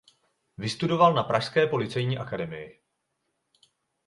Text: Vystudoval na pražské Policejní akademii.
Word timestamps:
Vystudoval 0.57 1.13
na 1.13 1.23
pražské 1.23 1.67
Policejní 1.67 2.17
akademii. 2.17 2.81